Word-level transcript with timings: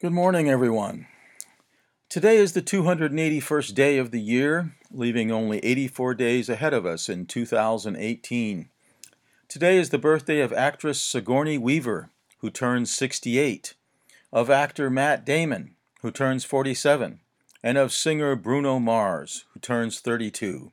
Good 0.00 0.12
morning, 0.12 0.48
everyone. 0.48 1.08
Today 2.08 2.36
is 2.36 2.52
the 2.52 2.62
281st 2.62 3.74
day 3.74 3.98
of 3.98 4.12
the 4.12 4.20
year, 4.20 4.76
leaving 4.92 5.32
only 5.32 5.58
84 5.58 6.14
days 6.14 6.48
ahead 6.48 6.72
of 6.72 6.86
us 6.86 7.08
in 7.08 7.26
2018. 7.26 8.68
Today 9.48 9.76
is 9.76 9.90
the 9.90 9.98
birthday 9.98 10.38
of 10.38 10.52
actress 10.52 11.02
Sigourney 11.02 11.58
Weaver, 11.58 12.10
who 12.38 12.48
turns 12.48 12.94
68, 12.94 13.74
of 14.32 14.48
actor 14.48 14.88
Matt 14.88 15.26
Damon, 15.26 15.74
who 16.02 16.12
turns 16.12 16.44
47, 16.44 17.18
and 17.64 17.76
of 17.76 17.92
singer 17.92 18.36
Bruno 18.36 18.78
Mars, 18.78 19.46
who 19.52 19.58
turns 19.58 19.98
32. 19.98 20.70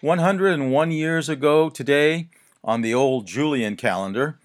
101 0.00 0.90
years 0.90 1.28
ago 1.28 1.68
today, 1.68 2.30
on 2.64 2.80
the 2.80 2.94
old 2.94 3.26
Julian 3.26 3.76
calendar, 3.76 4.38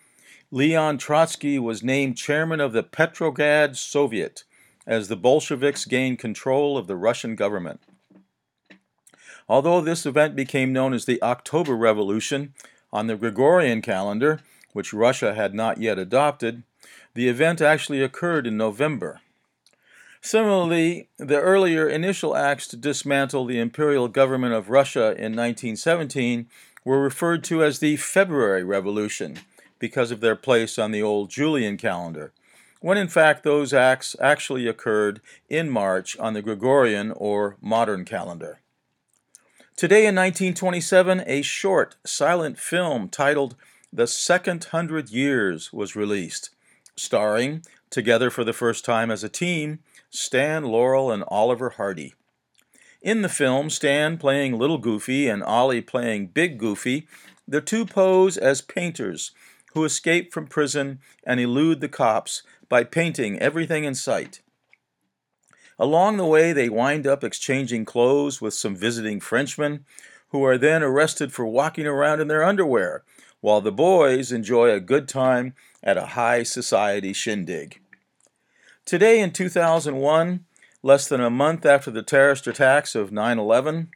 Leon 0.53 0.97
Trotsky 0.97 1.57
was 1.57 1.81
named 1.81 2.17
chairman 2.17 2.59
of 2.59 2.73
the 2.73 2.83
Petrograd 2.83 3.77
Soviet 3.77 4.43
as 4.85 5.07
the 5.07 5.15
Bolsheviks 5.15 5.85
gained 5.85 6.19
control 6.19 6.77
of 6.77 6.87
the 6.87 6.97
Russian 6.97 7.37
government. 7.37 7.79
Although 9.47 9.79
this 9.79 10.05
event 10.05 10.35
became 10.35 10.73
known 10.73 10.93
as 10.93 11.05
the 11.05 11.23
October 11.23 11.73
Revolution 11.73 12.53
on 12.91 13.07
the 13.07 13.15
Gregorian 13.15 13.81
calendar, 13.81 14.41
which 14.73 14.91
Russia 14.91 15.33
had 15.35 15.53
not 15.53 15.77
yet 15.77 15.97
adopted, 15.97 16.63
the 17.13 17.29
event 17.29 17.61
actually 17.61 18.03
occurred 18.03 18.45
in 18.45 18.57
November. 18.57 19.21
Similarly, 20.19 21.07
the 21.17 21.39
earlier 21.39 21.87
initial 21.87 22.35
acts 22.35 22.67
to 22.67 22.75
dismantle 22.75 23.45
the 23.45 23.59
imperial 23.59 24.09
government 24.09 24.53
of 24.53 24.69
Russia 24.69 25.11
in 25.11 25.33
1917 25.33 26.47
were 26.83 27.01
referred 27.01 27.45
to 27.45 27.63
as 27.63 27.79
the 27.79 27.95
February 27.95 28.65
Revolution 28.65 29.39
because 29.81 30.11
of 30.11 30.21
their 30.21 30.35
place 30.35 30.79
on 30.79 30.91
the 30.91 31.01
old 31.01 31.29
Julian 31.29 31.75
calendar, 31.75 32.31
when 32.79 32.97
in 32.97 33.07
fact 33.09 33.43
those 33.43 33.73
acts 33.73 34.15
actually 34.21 34.67
occurred 34.67 35.19
in 35.49 35.69
March 35.69 36.17
on 36.19 36.33
the 36.33 36.41
Gregorian 36.41 37.11
or 37.11 37.57
modern 37.59 38.05
calendar. 38.05 38.59
Today 39.75 40.05
in 40.05 40.15
1927, 40.15 41.23
a 41.25 41.41
short, 41.41 41.95
silent 42.05 42.59
film 42.59 43.09
titled 43.09 43.55
The 43.91 44.05
Second 44.05 44.65
Hundred 44.65 45.09
Years 45.09 45.73
was 45.73 45.95
released, 45.95 46.51
starring, 46.95 47.63
together 47.89 48.29
for 48.29 48.43
the 48.43 48.53
first 48.53 48.85
time 48.85 49.09
as 49.09 49.23
a 49.23 49.29
team, 49.29 49.79
Stan 50.11 50.65
Laurel 50.65 51.11
and 51.11 51.23
Oliver 51.27 51.71
Hardy. 51.71 52.13
In 53.01 53.23
the 53.23 53.29
film, 53.29 53.71
Stan 53.71 54.19
playing 54.19 54.59
Little 54.59 54.77
Goofy 54.77 55.27
and 55.27 55.41
Ollie 55.41 55.81
playing 55.81 56.27
Big 56.27 56.59
Goofy, 56.59 57.07
the 57.47 57.61
two 57.61 57.85
pose 57.85 58.37
as 58.37 58.61
painters 58.61 59.31
who 59.73 59.85
escape 59.85 60.33
from 60.33 60.47
prison 60.47 60.99
and 61.23 61.39
elude 61.39 61.81
the 61.81 61.89
cops 61.89 62.43
by 62.69 62.83
painting 62.83 63.39
everything 63.39 63.83
in 63.83 63.95
sight. 63.95 64.41
Along 65.79 66.17
the 66.17 66.25
way, 66.25 66.53
they 66.53 66.69
wind 66.69 67.07
up 67.07 67.23
exchanging 67.23 67.85
clothes 67.85 68.39
with 68.39 68.53
some 68.53 68.75
visiting 68.75 69.19
Frenchmen, 69.19 69.85
who 70.29 70.43
are 70.45 70.57
then 70.57 70.83
arrested 70.83 71.33
for 71.33 71.45
walking 71.45 71.87
around 71.87 72.21
in 72.21 72.27
their 72.27 72.43
underwear, 72.43 73.03
while 73.39 73.61
the 73.61 73.71
boys 73.71 74.31
enjoy 74.31 74.69
a 74.69 74.79
good 74.79 75.07
time 75.07 75.55
at 75.83 75.97
a 75.97 76.07
high 76.07 76.43
society 76.43 77.13
shindig. 77.13 77.81
Today 78.85 79.19
in 79.19 79.31
2001, 79.31 80.45
less 80.83 81.07
than 81.07 81.19
a 81.19 81.29
month 81.29 81.65
after 81.65 81.89
the 81.89 82.03
terrorist 82.03 82.45
attacks 82.45 82.93
of 82.93 83.11
9 83.11 83.39
11, 83.39 83.89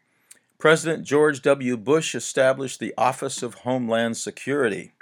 President 0.57 1.03
George 1.03 1.41
W. 1.43 1.77
Bush 1.77 2.15
established 2.15 2.79
the 2.79 2.93
Office 2.97 3.43
of 3.43 3.55
Homeland 3.55 4.17
Security. 4.17 4.93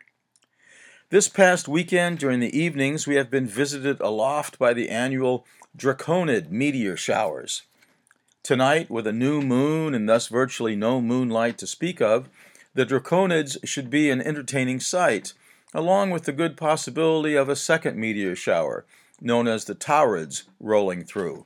This 1.13 1.29
past 1.29 1.67
weekend, 1.67 2.17
during 2.17 2.39
the 2.39 2.57
evenings, 2.59 3.05
we 3.05 3.17
have 3.17 3.29
been 3.29 3.45
visited 3.45 4.01
aloft 4.01 4.57
by 4.57 4.73
the 4.73 4.89
annual 4.89 5.45
Draconid 5.77 6.49
meteor 6.49 6.97
showers. 6.97 7.61
Tonight, 8.41 8.89
with 8.89 9.05
a 9.05 9.13
new 9.13 9.39
moon 9.39 9.93
and 9.93 10.09
thus 10.09 10.25
virtually 10.25 10.75
no 10.75 10.99
moonlight 11.01 11.59
to 11.59 11.67
speak 11.67 12.01
of, 12.01 12.29
the 12.73 12.83
Draconids 12.83 13.59
should 13.63 13.91
be 13.91 14.09
an 14.09 14.21
entertaining 14.21 14.79
sight, 14.79 15.33
along 15.71 16.09
with 16.09 16.23
the 16.23 16.31
good 16.31 16.57
possibility 16.57 17.35
of 17.35 17.47
a 17.47 17.55
second 17.55 17.95
meteor 17.95 18.35
shower, 18.35 18.83
known 19.21 19.47
as 19.47 19.65
the 19.65 19.75
Taurids, 19.75 20.45
rolling 20.59 21.03
through. 21.03 21.45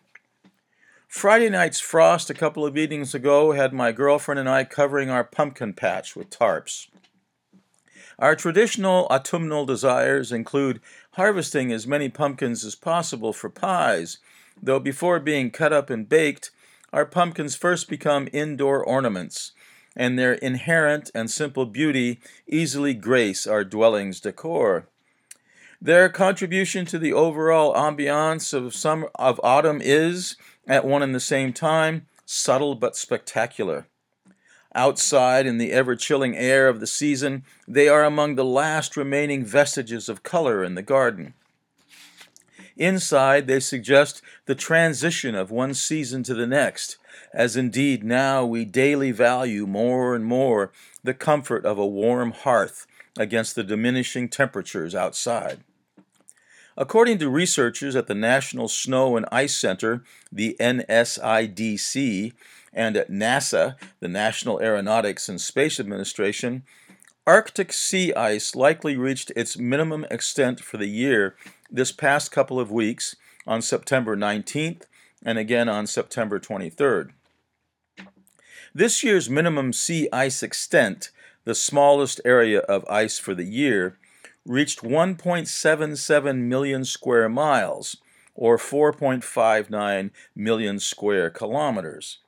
Friday 1.10 1.50
night's 1.50 1.82
frost 1.82 2.30
a 2.30 2.34
couple 2.34 2.66
of 2.66 2.78
evenings 2.78 3.14
ago 3.14 3.52
had 3.52 3.74
my 3.74 3.92
girlfriend 3.92 4.40
and 4.40 4.48
I 4.48 4.64
covering 4.64 5.10
our 5.10 5.26
pumpkin 5.26 5.74
patch 5.74 6.16
with 6.16 6.30
tarps. 6.30 6.88
Our 8.20 8.36
traditional 8.36 9.06
autumnal 9.12 9.66
desires 9.66 10.32
include 10.32 10.82
harvesting 11.12 11.72
as 11.72 11.86
many 11.86 12.10
pumpkins 12.10 12.66
as 12.66 12.74
possible 12.74 13.32
for 13.32 13.50
pies, 13.50 14.18
though 14.62 14.80
before 14.80 15.20
being 15.20 15.52
cut 15.52 15.72
up 15.72 15.92
and 15.92 16.10
baked, 16.10 16.50
our 16.92 17.06
pumpkins 17.06 17.56
first 17.56 17.88
become 17.88 18.28
indoor 18.34 18.84
ornaments, 18.84 19.52
and 19.96 20.18
their 20.18 20.34
inherent 20.34 21.12
and 21.14 21.30
simple 21.30 21.68
beauty 21.68 22.20
easily 22.48 22.96
grace 22.96 23.46
our 23.46 23.64
dwelling's 23.64 24.20
decor. 24.20 24.88
Their 25.80 26.10
contribution 26.10 26.88
to 26.88 26.98
the 26.98 27.14
overall 27.14 27.76
ambiance 27.76 28.52
of 28.52 28.74
some 28.74 29.08
of 29.14 29.40
autumn 29.44 29.80
is, 29.84 30.38
at 30.68 30.86
one 30.86 31.04
and 31.04 31.14
the 31.14 31.20
same 31.20 31.54
time, 31.54 32.08
subtle 32.26 32.74
but 32.74 32.96
spectacular. 32.96 33.86
Outside, 34.76 35.46
in 35.46 35.58
the 35.58 35.72
ever 35.72 35.96
chilling 35.96 36.36
air 36.36 36.68
of 36.68 36.80
the 36.80 36.88
season, 36.88 37.44
they 37.68 37.88
are 37.88 38.04
among 38.04 38.36
the 38.36 38.46
last 38.46 38.98
remaining 38.98 39.44
vestiges 39.44 40.10
of 40.10 40.24
color 40.24 40.64
in 40.64 40.76
the 40.76 40.82
garden. 40.82 41.34
Inside, 42.76 43.48
they 43.48 43.60
suggest 43.60 44.22
the 44.46 44.56
transition 44.56 45.34
of 45.34 45.50
one 45.50 45.74
season 45.74 46.22
to 46.24 46.36
the 46.36 46.46
next, 46.46 46.98
as 47.34 47.58
indeed 47.58 48.04
now 48.04 48.46
we 48.46 48.66
daily 48.66 49.12
value 49.12 49.66
more 49.66 50.16
and 50.16 50.26
more 50.26 50.72
the 51.04 51.14
comfort 51.14 51.66
of 51.66 51.80
a 51.80 51.88
warm 51.88 52.32
hearth 52.32 52.86
against 53.18 53.56
the 53.56 53.64
diminishing 53.64 54.30
temperatures 54.30 54.94
outside. 54.94 55.64
According 56.80 57.18
to 57.20 57.30
researchers 57.30 57.96
at 57.96 58.06
the 58.06 58.14
National 58.14 58.68
Snow 58.68 59.18
and 59.18 59.26
Ice 59.32 59.58
Center, 59.58 60.04
the 60.32 60.56
NSIDC, 60.60 62.34
and 62.72 62.96
at 62.96 63.10
NASA, 63.10 63.76
the 64.00 64.08
National 64.08 64.62
Aeronautics 64.62 65.28
and 65.28 65.42
Space 65.42 65.80
Administration, 65.80 66.62
Arctic 67.26 67.74
sea 67.74 68.14
ice 68.14 68.56
likely 68.56 68.96
reached 68.96 69.32
its 69.36 69.58
minimum 69.58 70.06
extent 70.12 70.60
for 70.60 70.78
the 70.78 70.88
year 70.88 71.36
this 71.72 71.92
past 71.92 72.32
couple 72.32 72.60
of 72.60 72.72
weeks 72.72 73.16
on 73.48 73.64
September 73.64 74.16
19th 74.16 74.84
and 75.26 75.40
again 75.40 75.68
on 75.68 75.88
September 75.88 76.40
23rd. 76.40 77.10
This 78.76 79.04
year's 79.04 79.32
minimum 79.32 79.74
sea 79.74 80.08
ice 80.14 80.44
extent, 80.44 81.10
the 81.44 81.56
smallest 81.56 82.22
area 82.24 82.60
of 82.60 82.88
ice 82.88 83.18
for 83.18 83.34
the 83.34 83.46
year, 83.46 83.98
reached 84.48 84.82
1.77 84.82 86.38
million 86.38 86.86
square 86.86 87.30
miles, 87.30 87.98
or 88.34 88.58
4.59 88.58 90.12
million 90.36 90.80
square 90.80 91.30
kilometers. 91.30 92.20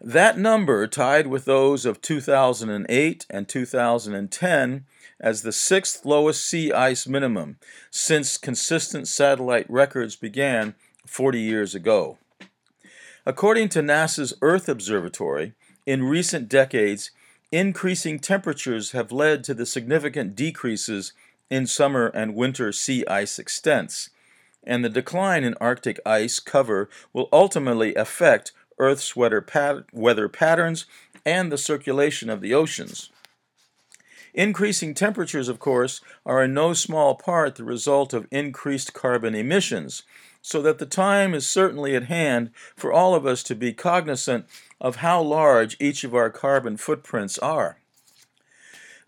That 0.00 0.38
number, 0.38 0.86
tied 0.86 1.28
with 1.28 1.44
those 1.44 1.86
of 1.86 2.02
2008 2.02 3.26
and 3.30 3.48
2010, 3.48 4.84
as 5.20 5.42
the 5.42 5.52
sixth 5.52 6.04
lowest 6.04 6.44
sea 6.44 6.72
ice 6.72 7.06
minimum 7.06 7.56
since 7.90 8.36
consistent 8.36 9.08
satellite 9.08 9.68
records 9.70 10.16
began 10.16 10.74
40 11.06 11.40
years 11.40 11.74
ago. 11.74 12.18
According 13.24 13.70
to 13.70 13.80
NASA's 13.80 14.34
Earth 14.42 14.68
Observatory, 14.68 15.54
in 15.86 16.04
recent 16.04 16.48
decades, 16.48 17.10
increasing 17.50 18.18
temperatures 18.18 18.92
have 18.92 19.12
led 19.12 19.44
to 19.44 19.54
the 19.54 19.66
significant 19.66 20.34
decreases 20.34 21.12
in 21.50 21.66
summer 21.66 22.08
and 22.08 22.34
winter 22.34 22.72
sea 22.72 23.04
ice 23.06 23.38
extents, 23.38 24.10
and 24.64 24.84
the 24.84 24.88
decline 24.88 25.44
in 25.44 25.54
Arctic 25.60 26.00
ice 26.04 26.40
cover 26.40 26.88
will 27.12 27.28
ultimately 27.32 27.94
affect 27.94 28.52
Earth's 28.78 29.14
weather, 29.14 29.40
pat- 29.40 29.84
weather 29.92 30.28
patterns 30.28 30.86
and 31.24 31.50
the 31.50 31.58
circulation 31.58 32.28
of 32.28 32.40
the 32.40 32.54
oceans. 32.54 33.10
Increasing 34.34 34.92
temperatures, 34.92 35.48
of 35.48 35.58
course, 35.58 36.02
are 36.26 36.44
in 36.44 36.52
no 36.52 36.74
small 36.74 37.14
part 37.14 37.54
the 37.54 37.64
result 37.64 38.12
of 38.12 38.28
increased 38.30 38.92
carbon 38.92 39.34
emissions, 39.34 40.02
so 40.42 40.60
that 40.60 40.78
the 40.78 40.86
time 40.86 41.32
is 41.32 41.46
certainly 41.46 41.96
at 41.96 42.04
hand 42.04 42.50
for 42.76 42.92
all 42.92 43.14
of 43.14 43.24
us 43.24 43.42
to 43.44 43.54
be 43.54 43.72
cognizant 43.72 44.44
of 44.80 44.96
how 44.96 45.22
large 45.22 45.76
each 45.80 46.04
of 46.04 46.14
our 46.14 46.28
carbon 46.28 46.76
footprints 46.76 47.38
are. 47.38 47.78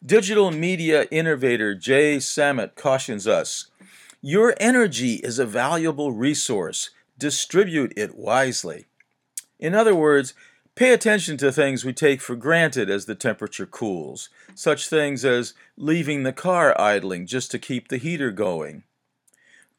Digital 0.07 0.53
media 0.53 1.09
innovator 1.11 1.75
Jay 1.75 2.21
Samit 2.21 2.77
cautions 2.77 3.27
us 3.27 3.67
Your 4.23 4.55
energy 4.61 5.15
is 5.15 5.41
a 5.41 5.45
valuable 5.45 6.13
resource. 6.13 6.91
Distribute 7.19 7.93
it 7.97 8.15
wisely. 8.15 8.87
In 9.59 9.75
other 9.75 9.97
words, 9.97 10.35
pay 10.77 10.93
attention 10.93 11.37
to 11.39 11.51
things 11.51 11.85
we 11.85 11.93
take 11.93 12.21
for 12.21 12.37
granted 12.37 12.89
as 12.89 13.07
the 13.07 13.17
temperature 13.17 13.67
cools, 13.67 14.29
such 14.55 14.89
things 14.89 15.25
as 15.25 15.55
leaving 15.77 16.23
the 16.23 16.33
car 16.33 16.81
idling 16.81 17.27
just 17.27 17.51
to 17.51 17.59
keep 17.59 17.89
the 17.89 17.99
heater 17.99 18.31
going. 18.31 18.85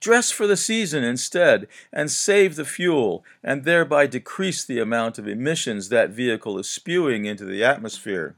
Dress 0.01 0.31
for 0.31 0.47
the 0.47 0.57
season 0.57 1.01
instead 1.01 1.65
and 1.93 2.11
save 2.11 2.57
the 2.57 2.65
fuel 2.65 3.23
and 3.41 3.63
thereby 3.63 4.05
decrease 4.05 4.65
the 4.65 4.79
amount 4.79 5.17
of 5.17 5.29
emissions 5.29 5.87
that 5.87 6.09
vehicle 6.09 6.59
is 6.59 6.69
spewing 6.69 7.23
into 7.23 7.45
the 7.45 7.63
atmosphere. 7.63 8.35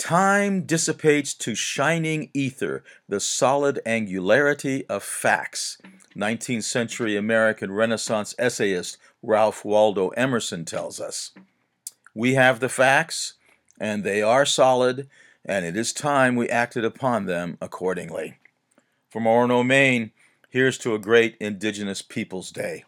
Time 0.00 0.62
dissipates 0.62 1.34
to 1.34 1.54
shining 1.54 2.30
ether 2.32 2.82
the 3.06 3.20
solid 3.20 3.80
angularity 3.84 4.86
of 4.86 5.02
facts. 5.02 5.76
19th 6.16 6.62
century 6.62 7.18
American 7.18 7.70
Renaissance 7.70 8.34
essayist 8.38 8.96
Ralph 9.22 9.62
Waldo 9.62 10.08
Emerson 10.16 10.64
tells 10.64 11.00
us. 11.02 11.32
We 12.14 12.32
have 12.32 12.60
the 12.60 12.70
facts, 12.70 13.34
and 13.78 14.02
they 14.02 14.22
are 14.22 14.46
solid, 14.46 15.06
and 15.44 15.66
it 15.66 15.76
is 15.76 15.92
time 15.92 16.34
we 16.34 16.48
acted 16.48 16.82
upon 16.82 17.26
them 17.26 17.58
accordingly. 17.60 18.38
From 19.10 19.24
Orono, 19.24 19.64
Maine, 19.64 20.12
here's 20.48 20.78
to 20.78 20.94
a 20.94 20.98
great 20.98 21.36
Indigenous 21.40 22.00
Peoples 22.00 22.50
Day. 22.50 22.84